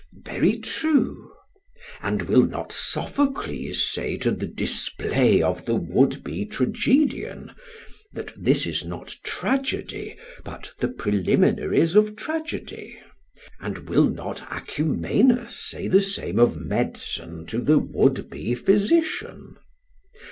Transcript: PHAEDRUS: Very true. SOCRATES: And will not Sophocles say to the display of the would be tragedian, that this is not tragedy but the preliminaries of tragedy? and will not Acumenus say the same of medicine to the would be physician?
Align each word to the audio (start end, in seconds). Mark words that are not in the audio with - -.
PHAEDRUS: 0.01 0.29
Very 0.33 0.57
true. 0.57 1.31
SOCRATES: 1.77 1.97
And 2.01 2.21
will 2.23 2.41
not 2.47 2.71
Sophocles 2.71 3.83
say 3.87 4.17
to 4.17 4.31
the 4.31 4.47
display 4.47 5.43
of 5.43 5.65
the 5.65 5.75
would 5.75 6.23
be 6.23 6.43
tragedian, 6.47 7.51
that 8.11 8.33
this 8.35 8.65
is 8.65 8.83
not 8.83 9.15
tragedy 9.23 10.17
but 10.43 10.71
the 10.79 10.87
preliminaries 10.87 11.95
of 11.95 12.15
tragedy? 12.15 12.97
and 13.59 13.87
will 13.87 14.09
not 14.09 14.41
Acumenus 14.51 15.55
say 15.55 15.87
the 15.87 16.01
same 16.01 16.39
of 16.39 16.57
medicine 16.59 17.45
to 17.45 17.59
the 17.61 17.77
would 17.77 18.27
be 18.31 18.55
physician? 18.55 19.55